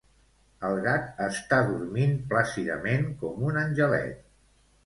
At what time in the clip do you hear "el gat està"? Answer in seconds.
0.69-1.59